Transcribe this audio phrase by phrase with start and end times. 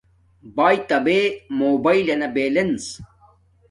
[0.55, 1.17] بایتا بے
[1.59, 2.85] موباݵلنا بلنس